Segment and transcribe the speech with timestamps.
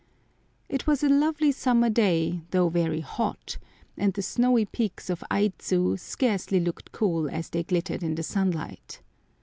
[0.67, 3.59] It was a lovely summer day, though very hot,
[3.95, 9.01] and the snowy peaks of Aidzu scarcely looked cool as they glittered in the sunlight.